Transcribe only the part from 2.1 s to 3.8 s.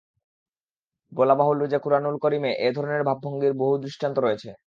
করীমে এ ধরনের ভাবভঙ্গির বহু